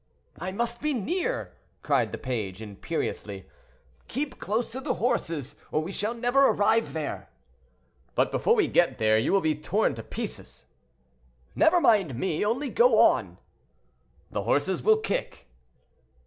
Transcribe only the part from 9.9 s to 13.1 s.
to pieces." "Never mind me, only go